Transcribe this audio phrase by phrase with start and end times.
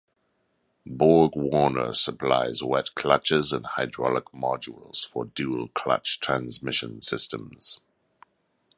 [0.89, 7.79] BorgWarner supplies wet clutches and hydraulic modules for dual-clutch transmission systems.